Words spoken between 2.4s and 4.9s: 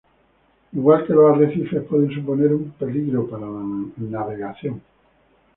un peligro para la navegación.